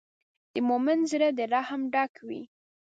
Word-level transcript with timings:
د 0.53 0.55
مؤمن 0.67 0.99
زړۀ 1.11 1.29
د 1.37 1.39
رحم 1.53 1.81
ډک 1.93 2.13
وي. 2.27 2.41